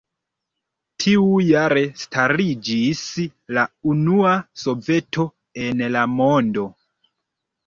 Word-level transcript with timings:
Tiujare 1.03 1.83
stariĝis 2.03 3.03
la 3.59 3.67
unua 3.93 4.33
soveto 4.63 5.27
en 5.67 5.85
la 5.99 6.03
mondo. 6.17 6.67